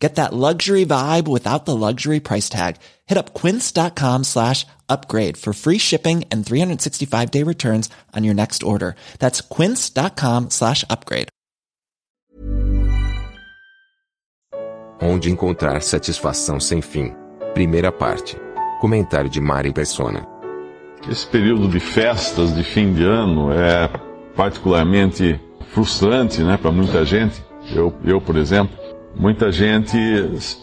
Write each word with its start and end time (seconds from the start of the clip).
Get 0.00 0.14
that 0.14 0.32
luxury 0.32 0.86
vibe 0.86 1.28
without 1.28 1.66
the 1.66 1.76
luxury 1.76 2.20
price 2.20 2.48
tag. 2.48 2.76
Hit 3.06 3.18
up 3.18 3.34
quince.com 3.34 4.24
slash 4.24 4.66
upgrade 4.88 5.36
for 5.36 5.52
free 5.52 5.78
shipping 5.78 6.24
and 6.32 6.44
365 6.44 7.30
day 7.30 7.44
returns 7.44 7.90
on 8.16 8.24
your 8.24 8.34
next 8.34 8.62
order. 8.62 8.96
That's 9.18 9.42
quince.com 9.42 10.48
slash 10.50 10.84
upgrade. 10.88 11.28
Onde 15.02 15.30
encontrar 15.30 15.80
satisfação 15.82 16.60
sem 16.60 16.82
fim. 16.82 17.14
Primeira 17.54 17.92
parte. 17.92 18.36
Comentário 18.80 19.30
de 19.30 19.40
Mari 19.40 19.72
Persona. 19.72 20.26
Esse 21.10 21.26
período 21.26 21.68
de 21.68 21.80
festas 21.80 22.54
de 22.54 22.62
fim 22.62 22.92
de 22.92 23.04
ano 23.04 23.50
é 23.52 23.88
particularmente 24.34 25.40
frustrante 25.72 26.42
né, 26.42 26.56
para 26.56 26.70
muita 26.70 27.04
gente. 27.04 27.42
Eu, 27.74 27.94
eu, 28.04 28.20
por 28.20 28.36
exemplo, 28.36 28.79
muita 29.14 29.50
gente 29.50 29.96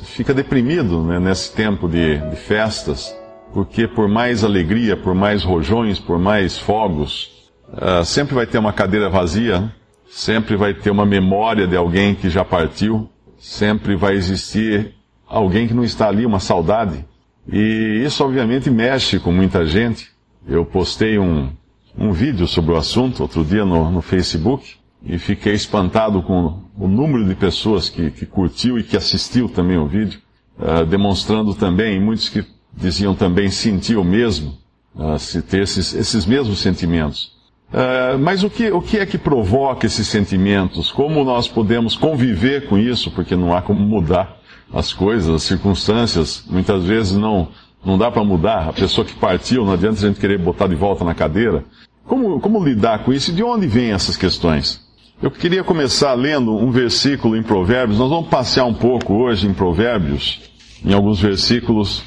fica 0.04 0.34
deprimido 0.34 1.04
né, 1.04 1.20
nesse 1.20 1.54
tempo 1.54 1.88
de, 1.88 2.18
de 2.18 2.36
festas, 2.36 3.16
porque 3.54 3.88
por 3.88 4.08
mais 4.08 4.44
alegria, 4.44 4.96
por 4.96 5.14
mais 5.14 5.44
rojões, 5.44 6.00
por 6.00 6.20
mais 6.20 6.58
fogos, 6.58 7.50
uh, 7.74 8.04
sempre 8.06 8.36
vai 8.36 8.46
ter 8.46 8.58
uma 8.58 8.74
cadeira 8.74 9.10
vazia, 9.10 9.72
sempre 10.10 10.56
vai 10.56 10.74
ter 10.74 10.90
uma 10.90 11.06
memória 11.06 11.68
de 11.68 11.76
alguém 11.76 12.16
que 12.16 12.30
já 12.30 12.44
partiu, 12.44 13.10
sempre 13.38 13.96
vai 13.96 14.16
existir 14.16 14.94
alguém 15.28 15.68
que 15.68 15.74
não 15.74 15.84
está 15.84 16.08
ali, 16.08 16.26
uma 16.26 16.40
saudade. 16.40 17.06
E 17.52 18.04
isso 18.06 18.24
obviamente 18.24 18.70
mexe 18.70 19.20
com 19.20 19.32
muita 19.32 19.66
gente. 19.66 20.12
Eu 20.48 20.66
postei 20.66 21.20
um, 21.20 21.50
um 21.98 22.12
vídeo 22.12 22.48
sobre 22.48 22.74
o 22.74 22.78
assunto 22.78 23.22
outro 23.22 23.44
dia 23.44 23.66
no, 23.66 23.90
no 23.92 24.02
Facebook 24.02 24.78
e 25.04 25.18
fiquei 25.18 25.54
espantado 25.54 26.22
com 26.22 26.64
o 26.78 26.88
número 26.88 27.26
de 27.26 27.36
pessoas 27.36 27.90
que, 27.90 28.12
que 28.12 28.26
curtiu 28.26 28.78
e 28.78 28.84
que 28.84 28.98
assistiu 28.98 29.48
também 29.48 29.78
o 29.78 29.88
vídeo, 29.88 30.20
uh, 30.60 30.86
demonstrando 30.86 31.54
também, 31.54 32.00
muitos 32.00 32.30
que 32.30 32.46
diziam 32.74 33.16
também 33.16 33.50
sentir 33.50 33.98
o 33.98 34.04
mesmo, 34.04 34.58
uh, 34.96 35.18
se 35.18 35.42
ter 35.42 35.64
esses, 35.64 35.94
esses 35.94 36.26
mesmos 36.26 36.60
sentimentos. 36.60 37.36
Uh, 37.72 38.18
mas 38.20 38.44
o 38.44 38.50
que, 38.50 38.72
o 38.72 38.82
que 38.82 38.98
é 38.98 39.06
que 39.06 39.18
provoca 39.18 39.86
esses 39.86 40.08
sentimentos? 40.08 40.92
Como 40.92 41.24
nós 41.24 41.48
podemos 41.48 41.96
conviver 41.96 42.68
com 42.68 42.78
isso? 42.78 43.12
Porque 43.12 43.36
não 43.36 43.56
há 43.56 43.62
como 43.62 43.82
mudar 43.82 44.38
as 44.74 44.94
coisas, 44.94 45.34
as 45.34 45.44
circunstâncias, 45.44 46.44
muitas 46.50 46.84
vezes 46.84 47.18
não, 47.18 47.50
não 47.84 47.98
dá 47.98 48.10
para 48.10 48.24
mudar. 48.24 48.70
A 48.70 48.74
pessoa 48.74 49.06
que 49.06 49.14
partiu, 49.14 49.66
não 49.66 49.74
adianta 49.74 49.98
a 49.98 50.08
gente 50.08 50.20
querer 50.20 50.38
botar 50.38 50.68
de 50.68 50.76
volta 50.76 51.04
na 51.04 51.14
cadeira. 51.14 51.66
Como, 52.06 52.40
como 52.40 52.64
lidar 52.64 53.04
com 53.04 53.12
isso 53.12 53.32
e 53.32 53.34
de 53.34 53.44
onde 53.44 53.68
vêm 53.68 53.92
essas 53.92 54.16
questões? 54.16 54.87
Eu 55.20 55.32
queria 55.32 55.64
começar 55.64 56.14
lendo 56.14 56.56
um 56.56 56.70
versículo 56.70 57.36
em 57.36 57.42
Provérbios. 57.42 57.98
Nós 57.98 58.08
vamos 58.08 58.30
passear 58.30 58.66
um 58.66 58.74
pouco 58.74 59.16
hoje 59.16 59.48
em 59.48 59.54
Provérbios, 59.54 60.42
em 60.86 60.94
alguns 60.94 61.20
versículos 61.20 62.04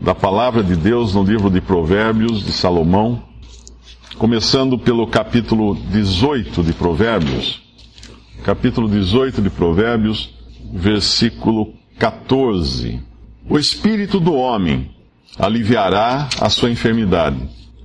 da 0.00 0.14
palavra 0.14 0.62
de 0.62 0.76
Deus 0.76 1.14
no 1.14 1.24
livro 1.24 1.50
de 1.50 1.60
Provérbios 1.60 2.44
de 2.44 2.52
Salomão, 2.52 3.20
começando 4.18 4.78
pelo 4.78 5.04
capítulo 5.08 5.74
18 5.74 6.62
de 6.62 6.72
Provérbios. 6.72 7.60
Capítulo 8.44 8.88
18 8.88 9.42
de 9.42 9.50
Provérbios, 9.50 10.32
versículo 10.72 11.74
14. 11.98 13.02
O 13.50 13.58
espírito 13.58 14.20
do 14.20 14.32
homem 14.32 14.92
aliviará 15.36 16.28
a 16.40 16.48
sua 16.48 16.70
enfermidade, 16.70 17.36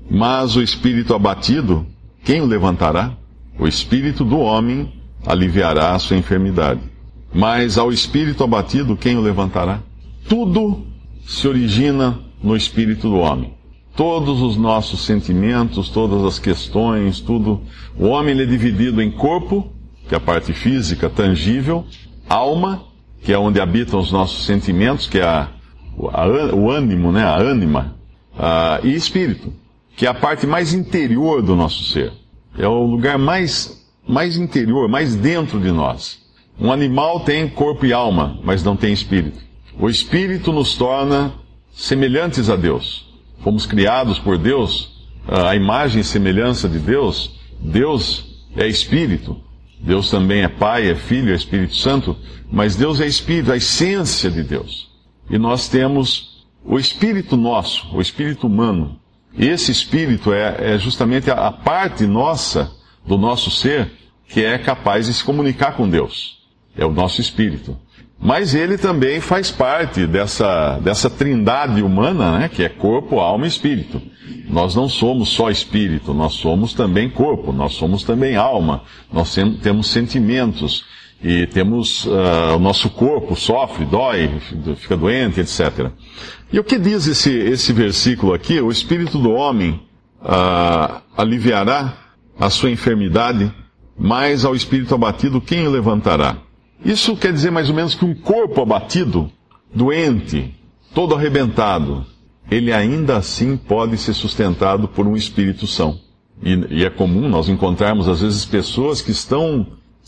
mas 0.07 0.55
o 0.55 0.61
espírito 0.61 1.15
abatido, 1.15 1.87
quem 2.23 2.39
o 2.39 2.45
levantará? 2.45 3.17
O 3.57 3.67
espírito 3.67 4.25
do 4.25 4.39
homem 4.39 4.91
aliviará 5.25 5.93
a 5.93 5.99
sua 5.99 6.17
enfermidade. 6.17 6.81
Mas 7.33 7.77
ao 7.77 7.91
espírito 7.91 8.43
abatido, 8.43 8.95
quem 8.95 9.17
o 9.17 9.21
levantará? 9.21 9.79
Tudo 10.27 10.85
se 11.25 11.47
origina 11.47 12.19
no 12.41 12.55
espírito 12.55 13.09
do 13.09 13.17
homem. 13.17 13.53
Todos 13.95 14.41
os 14.41 14.57
nossos 14.57 15.05
sentimentos, 15.05 15.89
todas 15.89 16.23
as 16.23 16.39
questões, 16.39 17.19
tudo. 17.19 17.61
O 17.97 18.07
homem 18.07 18.39
é 18.39 18.45
dividido 18.45 19.01
em 19.01 19.11
corpo, 19.11 19.71
que 20.07 20.15
é 20.15 20.17
a 20.17 20.21
parte 20.21 20.51
física, 20.51 21.09
tangível, 21.09 21.85
alma, 22.27 22.83
que 23.21 23.31
é 23.31 23.37
onde 23.37 23.61
habitam 23.61 23.99
os 23.99 24.11
nossos 24.11 24.45
sentimentos, 24.45 25.07
que 25.07 25.19
é 25.19 25.23
a, 25.23 25.49
a, 26.11 26.55
o 26.55 26.69
ânimo, 26.69 27.11
né, 27.11 27.23
a 27.23 27.37
ânima, 27.37 27.95
a, 28.37 28.79
e 28.83 28.93
espírito, 28.93 29.53
que 29.95 30.05
é 30.05 30.09
a 30.09 30.13
parte 30.13 30.45
mais 30.47 30.73
interior 30.73 31.41
do 31.41 31.55
nosso 31.55 31.83
ser. 31.85 32.11
É 32.57 32.67
o 32.67 32.83
lugar 32.83 33.17
mais, 33.17 33.83
mais 34.07 34.37
interior, 34.37 34.87
mais 34.87 35.15
dentro 35.15 35.59
de 35.59 35.71
nós. 35.71 36.21
Um 36.59 36.71
animal 36.71 37.21
tem 37.21 37.49
corpo 37.49 37.85
e 37.85 37.93
alma, 37.93 38.39
mas 38.43 38.63
não 38.63 38.75
tem 38.75 38.93
espírito. 38.93 39.39
O 39.79 39.89
espírito 39.89 40.51
nos 40.51 40.75
torna 40.75 41.33
semelhantes 41.73 42.49
a 42.49 42.55
Deus. 42.55 43.11
Fomos 43.41 43.65
criados 43.65 44.19
por 44.19 44.37
Deus, 44.37 44.91
a 45.27 45.55
imagem 45.55 46.01
e 46.01 46.03
semelhança 46.03 46.69
de 46.69 46.79
Deus. 46.79 47.39
Deus 47.59 48.45
é 48.55 48.67
espírito. 48.67 49.37
Deus 49.79 50.09
também 50.09 50.43
é 50.43 50.47
Pai, 50.47 50.89
é 50.89 50.95
Filho, 50.95 51.31
é 51.31 51.35
Espírito 51.35 51.75
Santo. 51.75 52.15
Mas 52.51 52.75
Deus 52.75 53.01
é 53.01 53.07
espírito, 53.07 53.51
a 53.51 53.57
essência 53.57 54.29
de 54.29 54.43
Deus. 54.43 54.89
E 55.29 55.37
nós 55.37 55.67
temos 55.67 56.45
o 56.63 56.79
espírito 56.79 57.35
nosso, 57.35 57.87
o 57.93 57.99
espírito 57.99 58.47
humano, 58.47 58.99
esse 59.37 59.71
espírito 59.71 60.33
é, 60.33 60.75
é 60.75 60.77
justamente 60.77 61.29
a, 61.31 61.47
a 61.47 61.51
parte 61.51 62.05
nossa, 62.05 62.71
do 63.05 63.17
nosso 63.17 63.49
ser, 63.49 63.91
que 64.27 64.43
é 64.43 64.57
capaz 64.57 65.07
de 65.07 65.13
se 65.13 65.23
comunicar 65.23 65.75
com 65.75 65.89
Deus. 65.89 66.41
É 66.77 66.85
o 66.85 66.91
nosso 66.91 67.21
espírito. 67.21 67.77
Mas 68.19 68.55
ele 68.55 68.77
também 68.77 69.19
faz 69.19 69.51
parte 69.51 70.07
dessa, 70.07 70.79
dessa 70.79 71.09
trindade 71.09 71.81
humana, 71.81 72.39
né, 72.39 72.49
que 72.49 72.63
é 72.63 72.69
corpo, 72.69 73.19
alma 73.19 73.45
e 73.45 73.49
espírito. 73.49 74.01
Nós 74.47 74.75
não 74.75 74.87
somos 74.87 75.29
só 75.29 75.49
espírito, 75.49 76.13
nós 76.13 76.33
somos 76.33 76.73
também 76.73 77.09
corpo, 77.09 77.51
nós 77.51 77.73
somos 77.73 78.03
também 78.03 78.35
alma, 78.37 78.83
nós 79.11 79.35
temos 79.61 79.87
sentimentos 79.87 80.85
e 81.23 81.47
temos 81.47 82.05
uh, 82.05 82.55
o 82.55 82.59
nosso 82.59 82.89
corpo 82.89 83.33
sofre, 83.35 83.85
dói, 83.85 84.29
fica 84.75 84.97
doente, 84.97 85.39
etc. 85.39 85.89
E 86.51 86.59
o 86.59 86.63
que 86.63 86.77
diz 86.77 87.07
esse, 87.07 87.31
esse 87.31 87.71
versículo 87.71 88.33
aqui? 88.33 88.59
O 88.59 88.69
espírito 88.69 89.17
do 89.17 89.31
homem 89.31 89.79
ah, 90.21 91.01
aliviará 91.17 91.97
a 92.39 92.49
sua 92.49 92.69
enfermidade, 92.69 93.51
mas 93.97 94.45
ao 94.45 94.55
espírito 94.55 94.93
abatido 94.93 95.41
quem 95.41 95.67
o 95.67 95.71
levantará? 95.71 96.37
Isso 96.83 97.15
quer 97.15 97.31
dizer 97.31 97.51
mais 97.51 97.69
ou 97.69 97.75
menos 97.75 97.95
que 97.95 98.05
um 98.05 98.13
corpo 98.13 98.61
abatido, 98.61 99.31
doente, 99.73 100.53
todo 100.93 101.15
arrebentado, 101.15 102.05
ele 102.51 102.73
ainda 102.73 103.17
assim 103.17 103.55
pode 103.55 103.97
ser 103.97 104.13
sustentado 104.13 104.87
por 104.87 105.07
um 105.07 105.15
espírito 105.15 105.65
são. 105.65 105.99
E, 106.43 106.81
e, 106.81 106.85
é 106.85 106.89
comum 106.89 107.29
nós 107.29 107.47
encontrarmos 107.47 108.07
às 108.07 108.21
vezes 108.21 108.45
pessoas 108.45 109.01
que 109.01 109.11
estão 109.11 109.65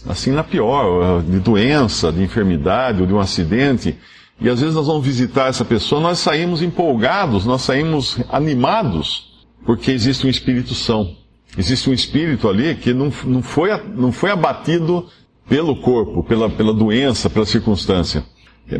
assim 0.07 0.31
na 0.31 0.44
pior, 0.44 1.22
de 1.23 1.39
doença, 1.39 2.11
de 2.11 2.22
enfermidade 2.23 3.01
ou 3.01 3.07
de 3.07 3.13
um 3.13 3.19
acidente, 3.19 3.97
e 4.39 4.50
às 4.50 4.59
vezes 4.59 4.75
nós 4.75 4.88
vamos 4.88 5.06
visitar 5.06 5.47
essa 5.47 5.63
pessoa, 5.63 6.01
nós 6.01 6.19
saímos 6.19 6.61
empolgados, 6.61 7.45
nós 7.45 7.61
saímos 7.61 8.17
animados, 8.29 9.45
porque 9.66 9.91
existe 9.91 10.28
um 10.28 10.29
espírito 10.29 10.73
são. 10.73 11.16
Existe 11.57 11.89
um 11.89 11.94
espírito 11.94 12.50
ali 12.50 12.75
que 12.75 12.94
não, 12.94 13.11
não, 13.23 13.41
foi, 13.41 13.69
não 13.95 14.11
foi 14.11 14.31
abatido 14.31 15.08
pelo 15.47 15.78
corpo, 15.78 16.22
pela, 16.23 16.49
pela 16.49 16.73
doença, 16.73 17.29
pela 17.29 17.46
circunstância. 17.46 18.25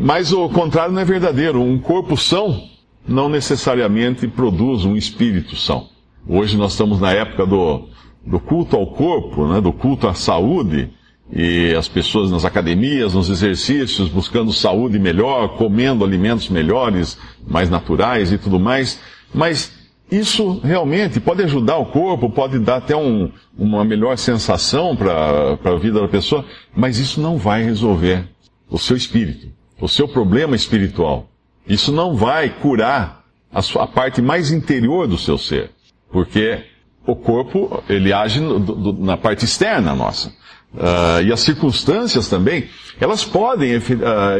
Mas 0.02 0.34
o 0.34 0.50
contrário 0.50 0.94
não 0.94 1.02
é 1.02 1.06
verdadeiro. 1.06 1.62
Um 1.62 1.80
corpo 1.80 2.18
são 2.18 2.70
não 3.08 3.30
necessariamente 3.30 4.28
produz 4.28 4.84
um 4.84 4.96
espírito 4.96 5.56
são. 5.56 5.88
Hoje 6.28 6.58
nós 6.58 6.72
estamos 6.72 7.00
na 7.00 7.12
época 7.12 7.46
do, 7.46 7.88
do 8.26 8.40
culto 8.40 8.76
ao 8.76 8.88
corpo, 8.88 9.48
né, 9.48 9.62
do 9.62 9.72
culto 9.72 10.08
à 10.08 10.14
saúde, 10.14 10.90
e 11.32 11.74
as 11.76 11.88
pessoas 11.88 12.30
nas 12.30 12.46
academias, 12.46 13.14
nos 13.14 13.30
exercícios, 13.30 14.10
buscando 14.10 14.54
saúde 14.54 15.00
melhor, 15.00 15.58
comendo 15.58 16.06
alimentos 16.06 16.50
melhores, 16.50 17.18
mais 17.48 17.70
naturais 17.70 18.32
e 18.32 18.38
tudo 18.38 18.60
mais. 18.60 19.00
Mas 19.34 19.72
isso 20.12 20.60
realmente 20.64 21.20
pode 21.20 21.42
ajudar 21.44 21.78
o 21.78 21.88
corpo, 21.88 22.30
pode 22.30 22.60
dar 22.60 22.78
até 22.78 22.96
um, 22.96 23.32
uma 23.58 23.84
melhor 23.84 24.18
sensação 24.18 24.96
para 24.96 25.58
a 25.64 25.76
vida 25.78 26.00
da 26.00 26.08
pessoa, 26.08 26.46
mas 26.76 27.00
isso 27.00 27.20
não 27.20 27.38
vai 27.38 27.64
resolver 27.64 28.28
o 28.70 28.78
seu 28.78 28.96
espírito, 28.96 29.48
o 29.82 29.88
seu 29.88 30.08
problema 30.08 30.56
espiritual. 30.56 31.28
Isso 31.68 31.92
não 31.92 32.16
vai 32.16 32.50
curar 32.50 33.26
a, 33.52 33.62
sua, 33.64 33.84
a 33.84 33.88
parte 33.88 34.22
mais 34.22 34.52
interior 34.52 35.08
do 35.08 35.18
seu 35.18 35.40
ser, 35.40 35.72
porque 36.12 36.64
o 37.06 37.16
corpo, 37.16 37.84
ele 37.90 38.14
age 38.14 38.40
do, 38.40 38.94
na 38.94 39.18
parte 39.18 39.46
externa 39.46 39.96
nossa. 39.96 40.32
Uh, 40.76 41.24
e 41.24 41.32
as 41.32 41.40
circunstâncias 41.40 42.28
também, 42.28 42.70
elas 43.00 43.24
podem 43.24 43.78
uh, 43.78 43.82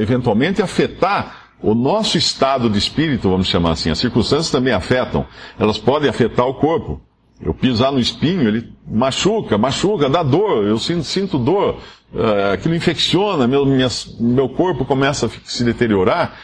eventualmente 0.02 0.62
afetar 0.62 1.46
o 1.62 1.74
nosso 1.74 2.18
estado 2.18 2.70
de 2.70 2.78
espírito, 2.78 3.30
vamos 3.30 3.48
chamar 3.48 3.72
assim. 3.72 3.90
As 3.90 4.00
circunstâncias 4.00 4.52
também 4.52 4.74
afetam. 4.74 5.26
Elas 5.58 5.78
podem 5.78 6.10
afetar 6.10 6.46
o 6.46 6.56
corpo. 6.56 7.02
Eu 7.42 7.54
pisar 7.54 7.92
no 7.92 8.00
espinho, 8.00 8.48
ele 8.48 8.74
machuca, 8.88 9.58
machuca, 9.58 10.10
dá 10.10 10.24
dor, 10.24 10.66
eu 10.66 10.78
sinto, 10.80 11.04
sinto 11.04 11.38
dor, 11.38 11.80
uh, 12.14 12.54
aquilo 12.54 12.76
infecciona, 12.76 13.48
meu, 13.48 13.66
minhas, 13.66 14.16
meu 14.20 14.48
corpo 14.48 14.86
começa 14.86 15.26
a 15.26 15.30
se 15.44 15.64
deteriorar, 15.64 16.38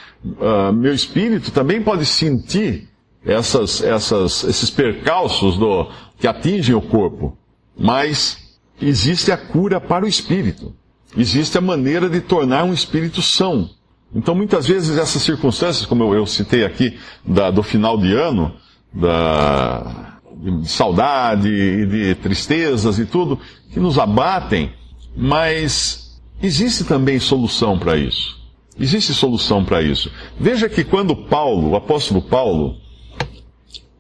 meu 0.74 0.94
espírito 0.94 1.50
também 1.50 1.82
pode 1.82 2.06
sentir 2.06 2.88
essas, 3.26 3.82
essas, 3.82 4.44
esses 4.44 4.70
percalços 4.70 5.58
do, 5.58 5.88
que 6.20 6.28
atingem 6.28 6.76
o 6.76 6.82
corpo. 6.82 7.38
Mas 7.78 8.41
existe 8.82 9.32
a 9.32 9.38
cura 9.38 9.80
para 9.80 10.06
o 10.06 10.08
espírito. 10.08 10.74
Existe 11.16 11.58
a 11.58 11.62
maneira 11.62 12.10
de 12.10 12.22
tornar 12.22 12.64
um 12.64 12.74
espírito 12.74 13.22
são. 13.22 13.70
Então, 14.14 14.36
muitas 14.36 14.68
vezes, 14.68 14.98
essas 14.98 15.22
circunstâncias, 15.22 15.86
como 15.86 16.04
eu, 16.04 16.14
eu 16.14 16.26
citei 16.26 16.66
aqui, 16.66 16.98
da, 17.26 17.50
do 17.50 17.64
final 17.64 17.98
de 17.98 18.14
ano, 18.14 18.54
da, 18.94 20.20
de 20.36 20.70
saudade 20.70 21.48
e 21.48 21.86
de 21.86 22.16
tristezas 22.16 23.00
e 23.00 23.06
tudo, 23.06 23.40
que 23.72 23.80
nos 23.80 23.98
abatem, 23.98 24.74
mas 25.16 26.20
existe 26.42 26.84
também 26.84 27.20
solução 27.20 27.78
para 27.78 27.98
isso. 27.98 28.40
Existe 28.80 29.14
solução 29.14 29.64
para 29.64 29.82
isso. 29.82 30.12
Veja 30.40 30.68
que 30.68 30.84
quando 30.84 31.16
Paulo, 31.16 31.70
o 31.70 31.76
apóstolo 31.76 32.22
Paulo, 32.22 32.78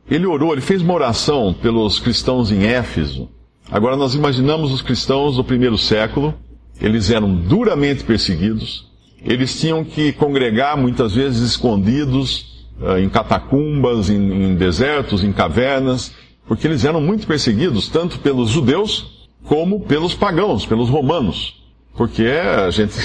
ele 0.09 0.25
orou, 0.25 0.53
ele 0.53 0.61
fez 0.61 0.81
uma 0.81 0.93
oração 0.93 1.53
pelos 1.53 1.99
cristãos 1.99 2.51
em 2.51 2.65
Éfeso. 2.65 3.29
Agora 3.69 3.95
nós 3.95 4.15
imaginamos 4.15 4.71
os 4.71 4.81
cristãos 4.81 5.35
do 5.35 5.43
primeiro 5.43 5.77
século, 5.77 6.33
eles 6.79 7.09
eram 7.11 7.33
duramente 7.35 8.03
perseguidos, 8.03 8.89
eles 9.23 9.59
tinham 9.59 9.83
que 9.83 10.11
congregar 10.13 10.75
muitas 10.75 11.13
vezes 11.13 11.41
escondidos 11.41 12.65
uh, 12.79 12.97
em 12.97 13.07
catacumbas, 13.07 14.09
em, 14.09 14.15
em 14.15 14.55
desertos, 14.55 15.23
em 15.23 15.31
cavernas, 15.31 16.11
porque 16.47 16.67
eles 16.67 16.83
eram 16.83 16.99
muito 16.99 17.27
perseguidos, 17.27 17.87
tanto 17.87 18.19
pelos 18.19 18.49
judeus 18.49 19.29
como 19.45 19.81
pelos 19.81 20.13
pagãos, 20.13 20.65
pelos 20.65 20.89
romanos. 20.89 21.61
Porque 21.95 22.23
a 22.23 22.69
gente 22.71 22.95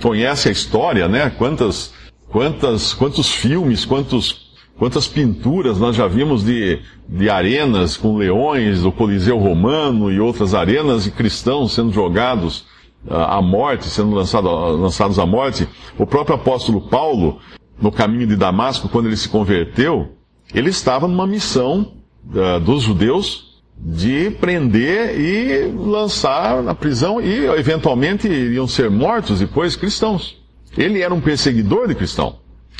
conhece 0.00 0.48
a 0.48 0.52
história, 0.52 1.08
né? 1.08 1.30
Quantas, 1.30 1.92
quantas, 2.28 2.94
quantos 2.94 3.30
filmes, 3.30 3.84
quantos 3.84 4.41
Quantas 4.78 5.06
pinturas 5.06 5.78
nós 5.78 5.94
já 5.94 6.06
vimos 6.06 6.44
de, 6.44 6.80
de 7.08 7.30
arenas 7.30 7.96
com 7.96 8.16
leões 8.16 8.82
do 8.82 8.90
Coliseu 8.90 9.38
Romano 9.38 10.10
e 10.10 10.18
outras 10.18 10.54
arenas 10.54 11.06
e 11.06 11.10
cristãos 11.10 11.72
sendo 11.72 11.92
jogados 11.92 12.64
uh, 13.06 13.14
à 13.14 13.42
morte, 13.42 13.86
sendo 13.86 14.12
lançado, 14.12 14.48
lançados 14.48 15.18
à 15.18 15.26
morte. 15.26 15.68
O 15.98 16.06
próprio 16.06 16.36
apóstolo 16.36 16.80
Paulo, 16.80 17.38
no 17.80 17.92
caminho 17.92 18.26
de 18.26 18.34
Damasco, 18.34 18.88
quando 18.88 19.06
ele 19.06 19.16
se 19.16 19.28
converteu, 19.28 20.12
ele 20.54 20.70
estava 20.70 21.06
numa 21.06 21.26
missão 21.26 21.92
uh, 22.30 22.58
dos 22.60 22.82
judeus 22.82 23.52
de 23.76 24.30
prender 24.30 25.18
e 25.18 25.72
lançar 25.72 26.62
na 26.62 26.74
prisão 26.74 27.20
e 27.20 27.46
eventualmente 27.46 28.28
iriam 28.28 28.66
ser 28.66 28.90
mortos 28.90 29.40
depois 29.40 29.76
cristãos. 29.76 30.40
Ele 30.76 31.00
era 31.00 31.12
um 31.12 31.20
perseguidor 31.20 31.88
de 31.88 31.94
cristão. 31.94 32.36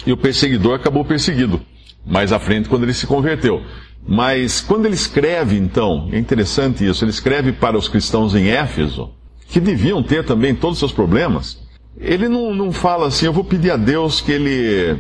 E 0.07 0.13
o 0.13 0.17
perseguidor 0.17 0.75
acabou 0.75 1.05
perseguido 1.05 1.61
mais 2.05 2.33
à 2.33 2.39
frente 2.39 2.69
quando 2.69 2.85
ele 2.85 2.95
se 2.95 3.07
converteu. 3.07 3.63
Mas 4.07 4.61
quando 4.61 4.87
ele 4.87 4.95
escreve, 4.95 5.57
então, 5.57 6.09
é 6.13 6.19
interessante 6.19 6.87
isso, 6.87 7.05
ele 7.05 7.11
escreve 7.11 7.53
para 7.53 7.79
os 7.79 7.89
cristãos 7.89 8.35
em 8.35 8.49
Éfeso, 8.49 9.11
que 9.49 9.61
deviam 9.61 10.03
ter 10.03 10.25
também 10.25 10.55
todos 10.55 10.77
os 10.77 10.79
seus 10.81 10.93
problemas. 10.93 11.63
Ele 12.01 12.29
não, 12.29 12.55
não 12.55 12.73
fala 12.73 13.07
assim, 13.07 13.27
eu 13.27 13.33
vou 13.33 13.45
pedir 13.45 13.71
a 13.71 13.77
Deus 13.77 14.21
que 14.21 14.33
ele 14.33 14.99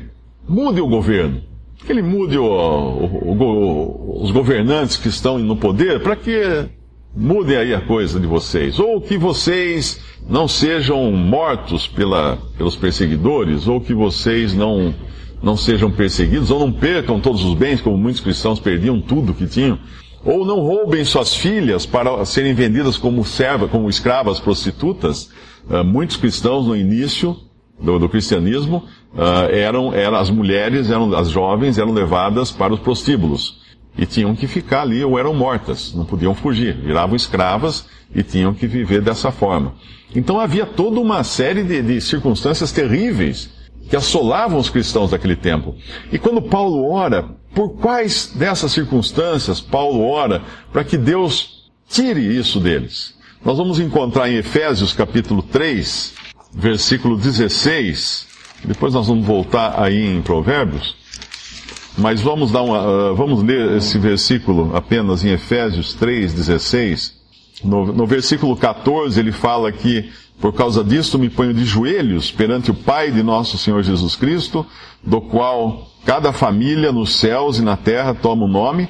mude 0.49 0.81
o 0.81 0.87
governo, 0.87 1.43
que 1.84 1.90
ele 1.90 2.02
mude 2.02 2.38
o, 2.38 2.44
o, 2.44 3.32
o, 3.32 4.22
os 4.22 4.31
governantes 4.31 4.96
que 4.96 5.08
estão 5.08 5.38
no 5.38 5.56
poder, 5.56 6.00
para 6.00 6.14
que 6.14 6.69
mudem 7.14 7.56
aí 7.56 7.75
a 7.75 7.81
coisa 7.81 8.20
de 8.20 8.26
vocês. 8.26 8.78
Ou 8.78 9.00
que 9.00 9.19
vocês 9.19 10.00
não 10.28 10.46
sejam 10.46 11.10
mortos 11.10 11.88
pela, 11.88 12.38
pelos 12.56 12.76
perseguidores, 12.76 13.66
ou 13.66 13.81
que 13.81 13.94
vocês 13.94 14.55
não 14.55 14.94
não 15.43 15.56
sejam 15.56 15.91
perseguidos, 15.91 16.50
ou 16.50 16.61
não 16.61 16.73
percam 16.73 17.21
todos 17.21 17.44
os 17.44 17.55
bens, 17.55 17.81
como 17.81 17.99
muitos 17.99 18.21
cristãos 18.21 18.61
perdiam 18.61 19.00
tudo 19.00 19.35
que 19.35 19.47
tinham, 19.47 19.79
ou 20.25 20.47
não 20.47 20.61
roubem 20.61 21.05
suas 21.05 21.35
filhas 21.35 21.85
para 21.85 22.25
serem 22.25 22.55
vendidas 22.55 22.97
como 22.97 23.25
serva, 23.25 23.67
como 23.67 23.91
escravas 23.91 24.39
prostitutas. 24.39 25.31
Uh, 25.69 25.85
muitos 25.85 26.17
cristãos 26.17 26.67
no 26.67 26.77
início 26.77 27.37
do, 27.81 27.99
do 27.99 28.09
cristianismo 28.09 28.85
uh, 29.15 29.50
eram, 29.50 29.93
eram 29.93 30.17
as 30.17 30.31
mulheres, 30.31 30.91
eram 30.91 31.12
as 31.15 31.29
jovens 31.29 31.79
eram 31.79 31.93
levadas 31.93 32.50
para 32.50 32.73
os 32.73 32.81
prostíbulos 32.81 33.61
e 33.97 34.06
tinham 34.06 34.35
que 34.35 34.47
ficar 34.47 34.83
ali 34.83 35.05
ou 35.05 35.19
eram 35.19 35.35
mortas, 35.35 35.93
não 35.94 36.05
podiam 36.05 36.35
fugir, 36.35 36.75
viravam 36.75 37.15
escravas 37.15 37.87
e 38.15 38.23
tinham 38.23 38.55
que 38.55 38.67
viver 38.67 39.03
dessa 39.03 39.31
forma. 39.31 39.75
Então 40.15 40.39
havia 40.39 40.67
toda 40.67 41.00
uma 41.00 41.23
série 41.25 41.62
de, 41.62 41.83
de 41.83 42.00
circunstâncias 42.00 42.73
terríveis 42.73 43.50
que 43.88 43.96
assolavam 43.96 44.58
os 44.58 44.70
cristãos 44.70 45.11
daquele 45.11 45.37
tempo. 45.37 45.75
E 46.11 46.19
quando 46.19 46.40
Paulo 46.43 46.90
ora, 46.90 47.29
por 47.55 47.70
quais 47.76 48.32
dessas 48.34 48.73
circunstâncias 48.73 49.61
Paulo 49.61 50.02
ora 50.08 50.43
para 50.73 50.84
que 50.84 50.96
Deus 50.96 51.70
tire 51.88 52.20
isso 52.20 52.61
deles? 52.61 53.14
Nós 53.44 53.58
vamos 53.58 53.81
encontrar 53.81 54.31
em 54.31 54.37
Efésios 54.37 54.93
capítulo 54.93 55.43
3, 55.43 56.14
versículo 56.55 57.17
16. 57.17 58.29
Depois 58.64 58.94
nós 58.94 59.08
vamos 59.08 59.26
voltar 59.26 59.82
aí 59.82 60.06
em 60.06 60.23
Provérbios. 60.23 60.94
Mas 61.99 62.20
vamos 62.20 62.50
dar 62.50 62.62
uma, 62.62 63.11
uh, 63.11 63.14
vamos 63.14 63.43
ler 63.43 63.76
esse 63.76 63.99
versículo 63.99 64.75
apenas 64.75 65.25
em 65.25 65.31
Efésios 65.31 65.93
3, 65.94 66.32
16. 66.32 67.21
No, 67.64 67.93
no 67.93 68.06
versículo 68.06 68.56
14 68.56 69.19
ele 69.20 69.32
fala 69.32 69.70
que 69.70 70.11
por 70.41 70.53
causa 70.53 70.82
disto 70.82 71.19
me 71.19 71.31
ponho 71.31 71.55
de 71.55 71.64
joelhos 71.64 72.31
perante 72.31 72.70
o 72.70 72.75
Pai 72.75 73.12
de 73.12 73.23
nosso 73.23 73.56
Senhor 73.56 73.82
Jesus 73.82 74.17
Cristo, 74.17 74.67
do 75.03 75.20
qual 75.20 75.88
cada 76.05 76.32
família 76.32 76.91
nos 76.91 77.14
céus 77.17 77.59
e 77.59 77.62
na 77.62 77.76
terra 77.76 78.12
toma 78.12 78.44
o 78.44 78.49
nome, 78.49 78.88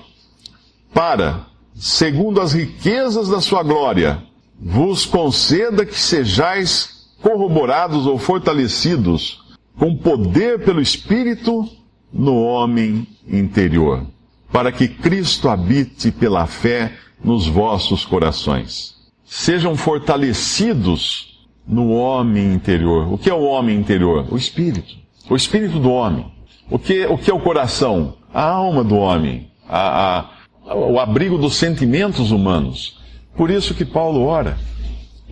para, 0.95 1.47
segundo 1.75 2.41
as 2.41 2.55
riquezas 2.55 3.29
da 3.29 3.41
sua 3.41 3.63
glória, 3.63 4.23
vos 4.59 5.05
conceda 5.05 5.85
que 5.85 5.99
sejais 5.99 7.11
corroborados 7.21 8.07
ou 8.07 8.19
fortalecidos 8.19 9.43
com 9.79 9.97
poder 9.97 10.65
pelo 10.65 10.81
Espírito 10.81 11.69
no 12.13 12.43
homem 12.43 13.07
interior, 13.27 14.07
para 14.51 14.73
que 14.73 14.89
Cristo 14.89 15.49
habite 15.49 16.11
pela 16.11 16.47
fé 16.47 16.93
nos 17.25 17.47
vossos 17.47 18.05
corações. 18.05 18.95
Sejam 19.25 19.77
fortalecidos 19.77 21.41
no 21.67 21.93
homem 21.93 22.53
interior. 22.53 23.13
O 23.13 23.19
que 23.19 23.31
é 23.31 23.35
o 23.35 23.45
homem 23.45 23.79
interior? 23.79 24.27
O 24.31 24.37
espírito. 24.37 24.95
O 25.31 25.37
espírito 25.37 25.79
do 25.79 25.91
homem. 25.91 26.27
O 26.71 26.79
que, 26.79 27.07
o 27.07 27.17
que 27.17 27.31
é 27.31 27.35
o 27.35 27.41
coração? 27.41 28.15
A 28.33 28.43
alma 28.43 28.83
do 28.83 28.97
homem. 28.97 29.51
A, 29.69 30.27
a, 30.67 30.75
o 30.75 30.99
abrigo 30.99 31.39
dos 31.39 31.57
sentimentos 31.57 32.31
humanos. 32.31 33.01
Por 33.37 33.51
isso 33.51 33.75
que 33.75 33.85
Paulo 33.85 34.25
ora. 34.25 34.59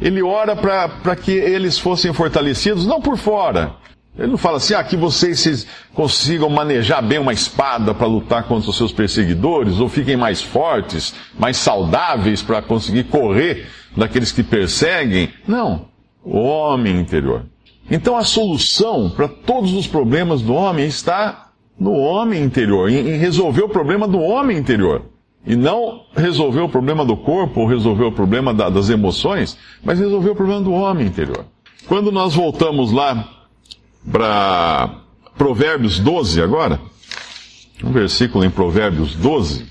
Ele 0.00 0.22
ora 0.22 0.56
para 0.56 1.14
que 1.16 1.32
eles 1.32 1.78
fossem 1.78 2.12
fortalecidos, 2.12 2.86
não 2.86 3.02
por 3.02 3.18
fora. 3.18 3.74
Ele 4.18 4.28
não 4.28 4.38
fala 4.38 4.56
assim, 4.56 4.74
ah, 4.74 4.82
que 4.82 4.96
vocês 4.96 5.66
consigam 5.94 6.50
manejar 6.50 7.00
bem 7.00 7.18
uma 7.18 7.32
espada 7.32 7.94
para 7.94 8.06
lutar 8.06 8.44
contra 8.44 8.68
os 8.68 8.76
seus 8.76 8.92
perseguidores, 8.92 9.78
ou 9.78 9.88
fiquem 9.88 10.16
mais 10.16 10.42
fortes, 10.42 11.14
mais 11.38 11.56
saudáveis 11.56 12.42
para 12.42 12.60
conseguir 12.60 13.04
correr 13.04 13.68
daqueles 13.96 14.32
que 14.32 14.42
perseguem. 14.42 15.30
Não 15.46 15.90
o 16.24 16.38
homem 16.38 16.98
interior. 16.98 17.44
Então 17.90 18.16
a 18.16 18.24
solução 18.24 19.10
para 19.10 19.28
todos 19.28 19.72
os 19.72 19.86
problemas 19.86 20.42
do 20.42 20.54
homem 20.54 20.86
está 20.86 21.48
no 21.78 21.92
homem 21.92 22.42
interior, 22.42 22.90
em, 22.90 23.16
resolver 23.16 23.62
o 23.62 23.68
problema 23.68 24.06
do 24.06 24.20
homem 24.20 24.56
interior. 24.56 25.02
E 25.46 25.56
não 25.56 26.02
resolver 26.14 26.60
o 26.60 26.68
problema 26.68 27.04
do 27.04 27.16
corpo 27.16 27.60
ou 27.60 27.66
resolver 27.66 28.04
o 28.04 28.12
problema 28.12 28.52
da, 28.52 28.68
das 28.68 28.90
emoções, 28.90 29.56
mas 29.82 29.98
resolver 29.98 30.30
o 30.30 30.36
problema 30.36 30.60
do 30.60 30.72
homem 30.72 31.06
interior. 31.06 31.46
Quando 31.88 32.12
nós 32.12 32.34
voltamos 32.34 32.92
lá 32.92 33.26
para 34.10 35.02
Provérbios 35.36 35.98
12 35.98 36.42
agora, 36.42 36.80
um 37.82 37.92
versículo 37.92 38.44
em 38.44 38.50
Provérbios 38.50 39.14
12, 39.14 39.66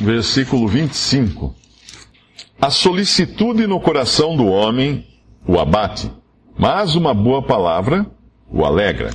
versículo 0.00 0.68
25. 0.68 1.54
A 2.60 2.70
solicitude 2.70 3.66
no 3.66 3.80
coração 3.80 4.36
do 4.36 4.46
homem 4.46 5.06
o 5.46 5.58
abate, 5.58 6.10
mas 6.58 6.94
uma 6.94 7.14
boa 7.14 7.42
palavra 7.42 8.06
o 8.48 8.64
alegra. 8.64 9.10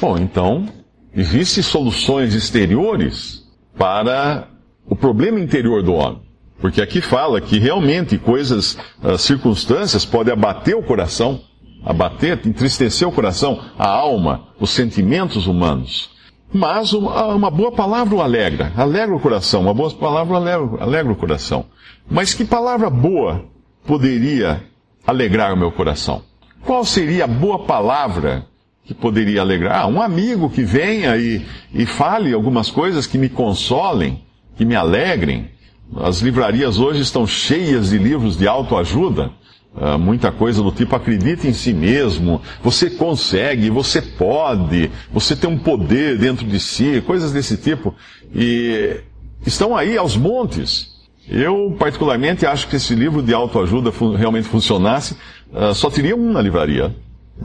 Bom, 0.00 0.16
então, 0.16 0.66
existem 1.14 1.62
soluções 1.62 2.34
exteriores 2.34 3.44
para 3.76 4.48
o 4.86 4.96
problema 4.96 5.38
interior 5.38 5.82
do 5.82 5.94
homem. 5.94 6.22
Porque 6.58 6.82
aqui 6.82 7.00
fala 7.00 7.40
que 7.40 7.58
realmente 7.58 8.18
coisas, 8.18 8.76
circunstâncias 9.18 10.04
podem 10.04 10.32
abater 10.32 10.76
o 10.76 10.82
coração, 10.82 11.40
abater, 11.84 12.40
entristecer 12.44 13.08
o 13.08 13.12
coração, 13.12 13.60
a 13.78 13.88
alma, 13.88 14.48
os 14.58 14.70
sentimentos 14.70 15.46
humanos. 15.46 16.10
Mas 16.52 16.92
uma, 16.92 17.50
boa 17.50 17.70
palavra 17.70 18.14
o 18.16 18.20
alegra, 18.20 18.72
alegra 18.76 19.14
o 19.14 19.20
coração, 19.20 19.62
uma 19.62 19.74
boa 19.74 19.90
palavra 19.92 20.36
alegra, 20.36 20.82
alegra 20.82 21.12
o 21.12 21.16
coração. 21.16 21.66
Mas 22.10 22.34
que 22.34 22.44
palavra 22.44 22.90
boa 22.90 23.44
poderia 23.86 24.64
alegrar 25.06 25.54
o 25.54 25.56
meu 25.56 25.70
coração? 25.70 26.22
Qual 26.64 26.84
seria 26.84 27.24
a 27.24 27.28
boa 27.28 27.60
palavra 27.60 28.46
que 28.84 28.92
poderia 28.92 29.40
alegrar? 29.40 29.82
Ah, 29.82 29.86
um 29.86 30.02
amigo 30.02 30.50
que 30.50 30.62
venha 30.62 31.16
e, 31.16 31.46
e 31.72 31.86
fale 31.86 32.32
algumas 32.32 32.68
coisas 32.68 33.06
que 33.06 33.16
me 33.16 33.28
consolem, 33.28 34.22
que 34.56 34.64
me 34.64 34.74
alegrem. 34.74 35.50
As 35.96 36.20
livrarias 36.20 36.78
hoje 36.78 37.00
estão 37.00 37.26
cheias 37.26 37.90
de 37.90 37.98
livros 37.98 38.36
de 38.36 38.48
autoajuda. 38.48 39.30
Uh, 39.74 39.98
muita 39.98 40.32
coisa 40.32 40.62
do 40.62 40.72
tipo 40.72 40.96
acredite 40.96 41.46
em 41.46 41.52
si 41.52 41.72
mesmo, 41.72 42.42
você 42.60 42.90
consegue, 42.90 43.70
você 43.70 44.02
pode, 44.02 44.90
você 45.12 45.36
tem 45.36 45.48
um 45.48 45.56
poder 45.56 46.18
dentro 46.18 46.44
de 46.44 46.58
si, 46.58 47.00
coisas 47.06 47.32
desse 47.32 47.56
tipo. 47.56 47.94
E 48.34 49.00
estão 49.46 49.76
aí 49.76 49.96
aos 49.96 50.16
montes. 50.16 50.90
Eu, 51.28 51.76
particularmente, 51.78 52.44
acho 52.44 52.66
que 52.66 52.76
esse 52.76 52.94
livro 52.94 53.22
de 53.22 53.32
autoajuda 53.32 53.92
realmente 54.16 54.48
funcionasse, 54.48 55.16
uh, 55.52 55.72
só 55.72 55.88
teria 55.88 56.16
um 56.16 56.32
na 56.32 56.42
livraria. 56.42 56.94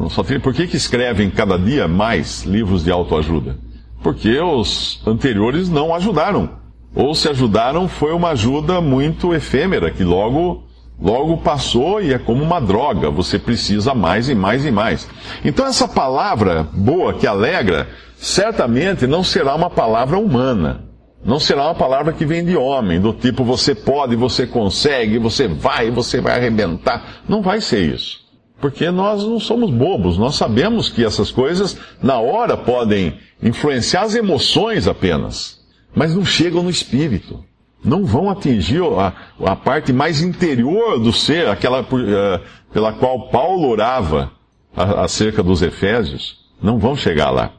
Só 0.10 0.24
teria, 0.24 0.40
por 0.40 0.54
que, 0.54 0.68
que 0.68 0.76
escrevem 0.76 1.30
cada 1.30 1.58
dia 1.58 1.88
mais 1.88 2.44
livros 2.44 2.84
de 2.84 2.92
autoajuda? 2.92 3.58
Porque 4.02 4.40
os 4.40 5.02
anteriores 5.06 5.70
não 5.70 5.94
ajudaram. 5.94 6.50
Ou 6.94 7.14
se 7.14 7.28
ajudaram, 7.28 7.88
foi 7.88 8.14
uma 8.14 8.30
ajuda 8.30 8.80
muito 8.82 9.34
efêmera, 9.34 9.92
que 9.92 10.04
logo, 10.04 10.64
logo 11.00 11.38
passou 11.38 12.02
e 12.02 12.14
é 12.14 12.18
como 12.18 12.44
uma 12.44 12.60
droga. 12.60 13.10
Você 13.10 13.38
precisa 13.38 13.94
mais 13.94 14.30
e 14.30 14.36
mais 14.36 14.66
e 14.66 14.72
mais. 14.72 15.08
Então 15.44 15.66
essa 15.66 15.88
palavra 15.88 16.68
boa, 16.74 17.14
que 17.14 17.28
alegra, 17.28 17.88
certamente 18.18 19.08
não 19.08 19.24
será 19.24 19.56
uma 19.56 19.70
palavra 19.70 20.18
humana. 20.18 20.86
Não 21.24 21.40
será 21.40 21.66
uma 21.66 21.76
palavra 21.76 22.14
que 22.14 22.24
vem 22.24 22.46
de 22.46 22.56
homem, 22.56 23.02
do 23.02 23.12
tipo 23.12 23.44
você 23.44 23.74
pode, 23.74 24.16
você 24.16 24.46
consegue, 24.46 25.18
você 25.18 25.48
vai, 25.48 25.90
você 25.90 26.22
vai 26.22 26.36
arrebentar. 26.36 27.24
Não 27.28 27.42
vai 27.42 27.60
ser 27.62 27.96
isso. 27.96 28.24
Porque 28.62 28.90
nós 28.92 29.24
não 29.24 29.40
somos 29.40 29.72
bobos, 29.72 30.18
nós 30.18 30.36
sabemos 30.36 30.88
que 30.88 31.04
essas 31.04 31.32
coisas, 31.32 31.78
na 32.02 32.20
hora, 32.20 32.56
podem 32.56 33.18
influenciar 33.42 34.04
as 34.04 34.16
emoções 34.16 34.88
apenas, 34.88 35.60
mas 35.96 36.16
não 36.16 36.24
chegam 36.24 36.64
no 36.64 36.70
espírito. 36.70 37.44
Não 37.86 38.04
vão 38.04 38.30
atingir 38.30 38.82
a, 38.82 39.14
a 39.46 39.56
parte 39.56 39.94
mais 39.94 40.22
interior 40.22 41.00
do 41.00 41.14
ser, 41.14 41.48
aquela 41.48 41.82
uh, 41.82 42.42
pela 42.74 42.92
qual 42.94 43.30
Paulo 43.30 43.70
orava 43.70 44.32
acerca 44.76 45.44
dos 45.44 45.62
Efésios. 45.62 46.44
Não 46.62 46.80
vão 46.80 46.96
chegar 46.96 47.30
lá. 47.30 47.52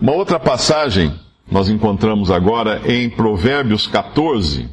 Uma 0.00 0.12
outra 0.12 0.38
passagem 0.38 1.12
nós 1.50 1.68
encontramos 1.68 2.30
agora 2.30 2.80
em 2.86 3.10
Provérbios 3.10 3.86
14, 3.86 4.68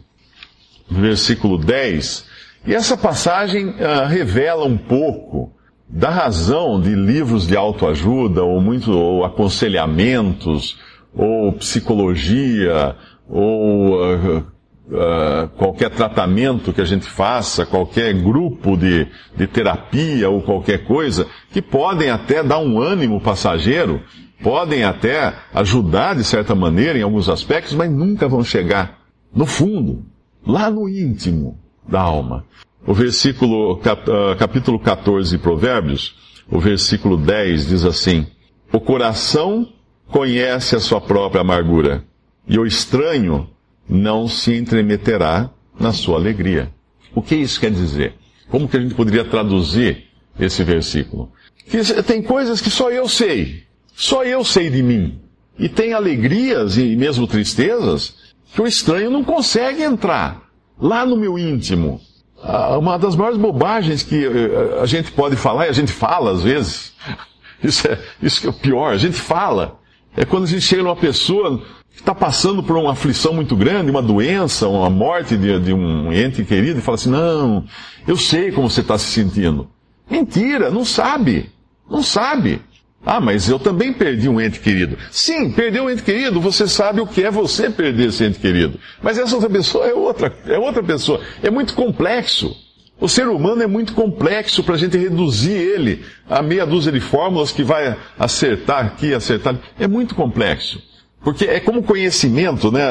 versículo 0.90 1.58
10. 1.58 2.26
E 2.68 2.76
essa 2.76 2.96
passagem 2.96 3.70
uh, 3.70 4.06
revela 4.08 4.66
um 4.66 4.78
pouco 4.78 5.52
da 5.90 6.10
razão 6.10 6.80
de 6.80 6.94
livros 6.94 7.48
de 7.48 7.56
autoajuda, 7.56 8.44
ou 8.44 8.60
muito, 8.62 8.92
ou 8.92 9.24
aconselhamentos, 9.24 10.78
ou 11.16 11.54
psicologia, 11.54 12.96
ou 13.28 13.96
uh, 13.96 14.46
uh, 14.88 15.48
qualquer 15.58 15.89
tratamento 15.89 16.74
que 16.74 16.82
a 16.82 16.86
gente 16.86 17.06
faça, 17.06 17.65
qualquer 17.65 18.13
grupo 18.13 18.75
de, 18.77 19.08
de 19.36 19.48
terapia 19.48 20.29
ou 20.29 20.41
qualquer 20.41 20.86
coisa, 20.86 21.27
que 21.51 21.62
podem 21.62 22.10
até 22.10 22.44
dar 22.44 22.60
um 22.60 22.79
ânimo 22.79 23.22
passageiro 23.22 24.01
podem 24.41 24.84
até 24.84 25.34
ajudar 25.53 26.15
de 26.15 26.24
certa 26.24 26.53
maneira 26.53 26.98
em 26.98 27.01
alguns 27.01 27.29
aspectos, 27.29 27.74
mas 27.74 27.91
nunca 27.91 28.27
vão 28.27 28.44
chegar 28.44 29.00
no 29.34 29.46
fundo, 29.46 30.06
lá 30.46 30.70
no 30.70 30.88
íntimo 30.88 31.60
da 31.88 32.01
alma. 32.01 32.46
O 32.86 32.94
versículo, 32.94 33.82
ah, 33.84 34.36
capítulo 34.36 34.79
14 34.79 35.32
de 35.32 35.38
Provérbios, 35.38 36.15
o 36.50 36.60
versículo 36.60 37.17
10 37.17 37.67
diz 37.67 37.84
assim: 37.84 38.27
O 38.72 38.79
coração 38.79 39.67
conhece 40.08 40.75
a 40.75 40.79
sua 40.79 41.01
própria 41.01 41.41
amargura, 41.41 42.03
e 42.48 42.58
o 42.58 42.65
estranho 42.65 43.50
não 43.89 44.27
se 44.27 44.56
entremeterá 44.56 45.50
na 45.79 45.94
sua 45.94 46.17
alegria. 46.17 46.72
O 47.13 47.22
que 47.22 47.36
isso 47.36 47.60
quer 47.60 47.72
dizer? 47.72 48.15
Como 48.50 48.67
que 48.67 48.77
a 48.77 48.79
gente 48.79 48.96
poderia 48.96 49.25
traduzir 49.25 50.06
esse 50.39 50.63
versículo? 50.63 51.32
Que 51.70 51.82
tem 52.03 52.22
coisas 52.22 52.62
que 52.62 52.70
só 52.70 52.89
eu 52.91 53.08
sei. 53.08 53.63
Só 53.96 54.24
eu 54.24 54.44
sei 54.44 54.70
de 54.70 54.84
mim. 54.84 55.20
E 55.58 55.67
tem 55.67 55.94
alegrias 55.94 56.77
e 56.77 56.96
mesmo 56.96 57.27
tristezas 57.27 58.15
que 58.53 58.62
o 58.62 58.67
estranho 58.67 59.10
não 59.10 59.24
consegue 59.24 59.84
entrar 59.84 60.48
lá 60.79 61.06
no 61.06 61.17
meu 61.17 61.38
íntimo. 61.38 62.00
Ah, 62.41 62.77
uma 62.77 62.98
das 62.98 63.15
maiores 63.15 63.38
bobagens 63.38 64.03
que 64.03 64.24
eh, 64.24 64.79
a 64.82 64.86
gente 64.86 65.12
pode 65.12 65.36
falar, 65.36 65.65
e 65.65 65.70
a 65.70 65.74
gente 65.74 65.91
fala 65.91 66.32
às 66.32 66.44
vezes, 66.44 66.94
isso, 67.63 67.88
é, 67.88 68.00
isso 68.22 68.46
é 68.46 68.50
o 68.50 68.53
pior, 68.53 68.94
a 68.94 68.98
gente 68.98 69.17
fala, 69.17 69.79
é 70.15 70.24
quando 70.24 70.44
a 70.44 70.48
gente 70.48 70.62
chega 70.62 70.84
numa 70.84 70.96
pessoa 70.96 71.63
está 72.00 72.13
passando 72.16 72.63
por 72.63 72.77
uma 72.77 72.92
aflição 72.92 73.34
muito 73.34 73.56
grande, 73.56 73.92
uma 73.92 74.01
doença, 74.01 74.68
uma 74.68 74.89
morte 74.89 75.36
de, 75.36 75.60
de 75.60 75.74
um 75.74 76.13
ente 76.13 76.44
querido, 76.44 76.80
e 76.80 76.82
fala 76.82 76.96
assim: 76.96 77.10
Não, 77.10 77.66
eu 78.08 78.16
sei 78.16 78.51
como 78.51 78.70
você 78.70 78.82
está 78.82 78.98
se 78.98 79.06
sentindo. 79.06 79.70
Mentira, 80.10 80.70
não 80.70 80.86
sabe. 80.86 81.51
Não 81.89 82.01
sabe. 82.01 82.62
Ah, 83.06 83.22
mas 83.22 83.48
eu 83.48 83.58
também 83.58 83.94
perdi 83.94 84.27
um 84.27 84.39
ente 84.39 84.60
querido. 84.60 84.98
Sim, 85.12 85.51
perdeu 85.51 85.86
um 85.86 85.89
ente 85.89 86.04
querido, 86.04 86.42
você 86.42 86.68
sabe 86.68 87.00
o 87.00 87.08
que 87.08 87.24
é 87.24 87.32
você 87.32 87.70
perder 87.70 88.10
esse 88.10 88.25
ente 88.25 88.39
querido. 88.39 88.80
Mas 89.01 89.18
essa 89.18 89.36
outra 89.36 89.50
pessoa 89.50 89.86
é 89.86 89.94
outra, 89.94 90.36
é 90.46 90.58
outra 90.58 90.84
pessoa. 90.84 91.22
É 91.42 91.50
muito 91.50 91.74
complexo. 91.74 92.56
O 93.00 93.08
ser 93.08 93.27
humano 93.27 93.62
é 93.62 93.68
muito 93.68 93.94
complexo 93.94 94.63
para 94.63 94.74
a 94.75 94.77
gente 94.77 94.98
reduzir 94.98 95.51
ele 95.51 96.04
a 96.27 96.42
meia 96.42 96.66
dúzia 96.66 96.92
de 96.92 97.00
fórmulas 97.00 97.51
que 97.51 97.63
vai 97.63 97.96
acertar 98.18 98.86
aqui, 98.86 99.13
acertar. 99.13 99.56
É 99.80 99.88
muito 99.88 100.16
complexo. 100.16 100.82
Porque 101.24 101.46
é 101.46 101.60
como 101.60 101.84
conhecimento, 101.84 102.72
né? 102.72 102.84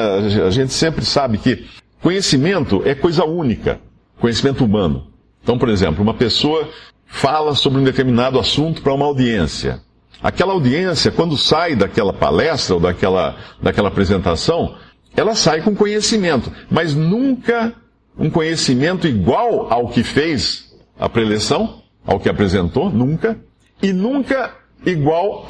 A 0.45 0.49
gente 0.49 0.73
sempre 0.73 1.03
sabe 1.03 1.37
que 1.37 1.65
conhecimento 2.01 2.81
é 2.85 2.93
coisa 2.93 3.25
única. 3.25 3.79
Conhecimento 4.19 4.63
humano. 4.63 5.07
Então, 5.41 5.57
por 5.57 5.69
exemplo, 5.69 6.03
uma 6.03 6.13
pessoa 6.13 6.69
fala 7.05 7.55
sobre 7.55 7.79
um 7.79 7.83
determinado 7.83 8.39
assunto 8.39 8.81
para 8.81 8.93
uma 8.93 9.05
audiência. 9.05 9.81
Aquela 10.21 10.53
audiência, 10.53 11.11
quando 11.11 11.37
sai 11.37 11.75
daquela 11.75 12.11
palestra 12.11 12.75
ou 12.75 12.81
daquela, 12.81 13.37
daquela 13.61 13.87
apresentação, 13.87 14.75
ela 15.15 15.35
sai 15.35 15.61
com 15.61 15.75
conhecimento, 15.75 16.51
mas 16.69 16.93
nunca 16.93 17.73
um 18.17 18.29
conhecimento 18.29 19.07
igual 19.07 19.71
ao 19.71 19.89
que 19.89 20.03
fez 20.03 20.75
a 20.99 21.07
preleção, 21.07 21.81
ao 22.05 22.19
que 22.19 22.29
apresentou, 22.29 22.89
nunca, 22.89 23.39
e 23.81 23.93
nunca 23.93 24.55
igual 24.85 25.45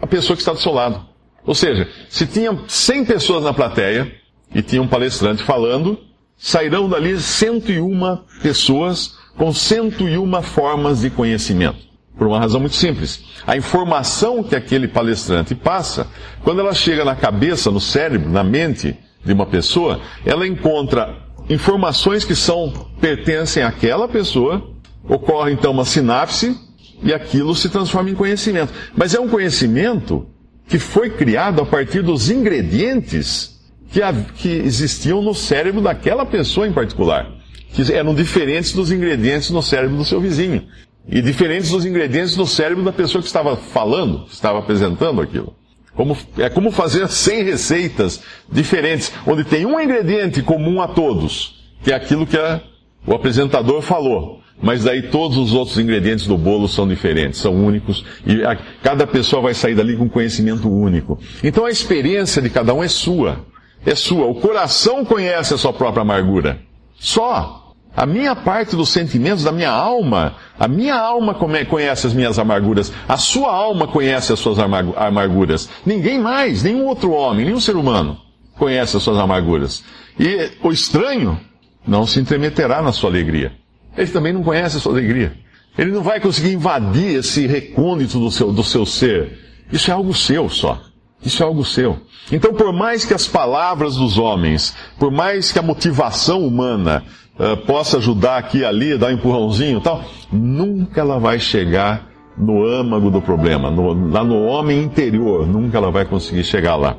à 0.00 0.06
pessoa 0.06 0.36
que 0.36 0.42
está 0.42 0.52
do 0.52 0.60
seu 0.60 0.72
lado. 0.72 1.04
Ou 1.44 1.54
seja, 1.54 1.88
se 2.08 2.26
tinha 2.26 2.58
100 2.66 3.04
pessoas 3.04 3.44
na 3.44 3.52
plateia 3.52 4.12
e 4.54 4.62
tinha 4.62 4.82
um 4.82 4.88
palestrante 4.88 5.42
falando, 5.42 5.98
sairão 6.36 6.88
dali 6.88 7.18
101 7.18 8.18
pessoas 8.42 9.16
com 9.36 9.52
101 9.52 10.42
formas 10.42 11.00
de 11.00 11.10
conhecimento. 11.10 11.88
Por 12.16 12.26
uma 12.26 12.40
razão 12.40 12.60
muito 12.60 12.74
simples. 12.74 13.24
A 13.46 13.56
informação 13.56 14.42
que 14.42 14.56
aquele 14.56 14.88
palestrante 14.88 15.54
passa, 15.54 16.08
quando 16.42 16.60
ela 16.60 16.74
chega 16.74 17.04
na 17.04 17.14
cabeça, 17.14 17.70
no 17.70 17.80
cérebro, 17.80 18.28
na 18.28 18.42
mente 18.42 18.96
de 19.24 19.32
uma 19.32 19.46
pessoa, 19.46 20.00
ela 20.26 20.46
encontra 20.46 21.16
informações 21.48 22.24
que 22.24 22.34
são 22.34 22.72
pertencem 23.00 23.62
àquela 23.62 24.08
pessoa, 24.08 24.68
ocorre 25.08 25.52
então 25.52 25.70
uma 25.70 25.84
sinapse 25.84 26.58
e 27.02 27.14
aquilo 27.14 27.54
se 27.54 27.68
transforma 27.68 28.10
em 28.10 28.14
conhecimento. 28.14 28.72
Mas 28.96 29.14
é 29.14 29.20
um 29.20 29.28
conhecimento 29.28 30.26
que 30.68 30.78
foi 30.78 31.10
criado 31.10 31.62
a 31.62 31.66
partir 31.66 32.02
dos 32.02 32.30
ingredientes 32.30 33.58
que, 33.90 34.00
que 34.36 34.48
existiam 34.48 35.22
no 35.22 35.34
cérebro 35.34 35.80
daquela 35.80 36.26
pessoa 36.26 36.68
em 36.68 36.72
particular, 36.72 37.30
que 37.72 37.92
eram 37.92 38.14
diferentes 38.14 38.72
dos 38.72 38.92
ingredientes 38.92 39.50
no 39.50 39.62
cérebro 39.62 39.96
do 39.96 40.04
seu 40.04 40.20
vizinho 40.20 40.66
e 41.08 41.22
diferentes 41.22 41.70
dos 41.70 41.86
ingredientes 41.86 42.36
no 42.36 42.46
cérebro 42.46 42.84
da 42.84 42.92
pessoa 42.92 43.22
que 43.22 43.28
estava 43.28 43.56
falando, 43.56 44.26
que 44.26 44.34
estava 44.34 44.58
apresentando 44.58 45.22
aquilo. 45.22 45.54
Como, 45.94 46.16
é 46.36 46.50
como 46.50 46.70
fazer 46.70 47.08
100 47.08 47.44
receitas 47.44 48.20
diferentes, 48.52 49.10
onde 49.26 49.42
tem 49.42 49.64
um 49.64 49.80
ingrediente 49.80 50.42
comum 50.42 50.82
a 50.82 50.88
todos, 50.88 51.64
que 51.82 51.90
é 51.90 51.94
aquilo 51.94 52.26
que 52.26 52.36
a, 52.36 52.60
o 53.06 53.14
apresentador 53.14 53.82
falou. 53.82 54.38
Mas 54.60 54.82
daí 54.82 55.02
todos 55.02 55.38
os 55.38 55.52
outros 55.52 55.78
ingredientes 55.78 56.26
do 56.26 56.36
bolo 56.36 56.66
são 56.66 56.86
diferentes, 56.86 57.38
são 57.38 57.54
únicos, 57.54 58.04
e 58.26 58.42
a, 58.44 58.56
cada 58.82 59.06
pessoa 59.06 59.40
vai 59.40 59.54
sair 59.54 59.76
dali 59.76 59.96
com 59.96 60.08
conhecimento 60.08 60.68
único. 60.68 61.16
Então 61.44 61.64
a 61.64 61.70
experiência 61.70 62.42
de 62.42 62.50
cada 62.50 62.74
um 62.74 62.82
é 62.82 62.88
sua. 62.88 63.46
é 63.86 63.94
sua. 63.94 64.26
O 64.26 64.34
coração 64.34 65.04
conhece 65.04 65.54
a 65.54 65.58
sua 65.58 65.72
própria 65.72 66.02
amargura. 66.02 66.60
Só. 66.98 67.64
A 67.96 68.06
minha 68.06 68.36
parte 68.36 68.76
dos 68.76 68.90
sentimentos 68.90 69.42
da 69.42 69.50
minha 69.50 69.70
alma, 69.70 70.36
a 70.56 70.68
minha 70.68 70.94
alma 70.94 71.34
conhece 71.34 72.06
as 72.06 72.14
minhas 72.14 72.38
amarguras, 72.38 72.92
a 73.08 73.16
sua 73.16 73.52
alma 73.52 73.88
conhece 73.88 74.32
as 74.32 74.38
suas 74.38 74.58
amarguras. 74.60 75.68
Ninguém 75.84 76.16
mais, 76.16 76.62
nenhum 76.62 76.86
outro 76.86 77.10
homem, 77.10 77.44
nenhum 77.44 77.58
ser 77.58 77.74
humano 77.74 78.16
conhece 78.56 78.96
as 78.96 79.02
suas 79.02 79.18
amarguras. 79.18 79.82
E 80.18 80.50
o 80.62 80.70
estranho 80.70 81.40
não 81.88 82.06
se 82.06 82.20
intermeterá 82.20 82.82
na 82.82 82.92
sua 82.92 83.10
alegria. 83.10 83.52
Ele 83.96 84.10
também 84.10 84.32
não 84.32 84.42
conhece 84.42 84.76
a 84.76 84.80
sua 84.80 84.92
alegria. 84.92 85.32
Ele 85.76 85.90
não 85.90 86.02
vai 86.02 86.20
conseguir 86.20 86.52
invadir 86.52 87.16
esse 87.16 87.46
recôndito 87.46 88.18
do 88.18 88.30
seu, 88.30 88.52
do 88.52 88.62
seu 88.62 88.84
ser. 88.84 89.38
Isso 89.72 89.90
é 89.90 89.94
algo 89.94 90.14
seu 90.14 90.48
só. 90.48 90.80
Isso 91.24 91.42
é 91.42 91.46
algo 91.46 91.64
seu. 91.64 91.98
Então, 92.30 92.52
por 92.52 92.72
mais 92.72 93.04
que 93.04 93.14
as 93.14 93.26
palavras 93.26 93.96
dos 93.96 94.18
homens, 94.18 94.74
por 94.98 95.10
mais 95.10 95.50
que 95.50 95.58
a 95.58 95.62
motivação 95.62 96.46
humana 96.46 97.04
uh, 97.38 97.56
possa 97.66 97.98
ajudar 97.98 98.38
aqui 98.38 98.58
e 98.58 98.64
ali, 98.64 98.96
dar 98.96 99.08
um 99.08 99.12
empurrãozinho 99.12 99.78
e 99.78 99.82
tal, 99.82 100.04
nunca 100.30 101.00
ela 101.00 101.18
vai 101.18 101.40
chegar 101.40 102.06
no 102.36 102.64
âmago 102.64 103.10
do 103.10 103.20
problema, 103.20 103.70
no, 103.70 104.10
lá 104.10 104.22
no 104.22 104.44
homem 104.44 104.82
interior. 104.82 105.46
Nunca 105.46 105.78
ela 105.78 105.90
vai 105.90 106.04
conseguir 106.04 106.44
chegar 106.44 106.76
lá. 106.76 106.96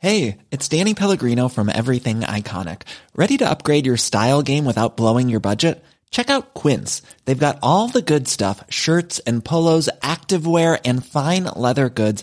Hey, 0.00 0.38
it's 0.52 0.68
Danny 0.68 0.94
Pellegrino 0.94 1.48
from 1.48 1.68
Everything 1.68 2.20
Iconic. 2.20 2.82
Ready 3.16 3.36
to 3.38 3.50
upgrade 3.50 3.84
your 3.84 3.96
style 3.96 4.42
game 4.42 4.64
without 4.64 4.96
blowing 4.96 5.28
your 5.28 5.40
budget? 5.40 5.84
Check 6.10 6.30
out 6.30 6.54
Quince. 6.54 7.02
They've 7.24 7.38
got 7.38 7.58
all 7.62 7.88
the 7.88 8.00
good 8.00 8.28
stuff, 8.28 8.62
shirts 8.70 9.18
and 9.20 9.44
polos, 9.44 9.90
activewear 10.00 10.80
and 10.84 11.04
fine 11.04 11.44
leather 11.44 11.90
goods, 11.90 12.22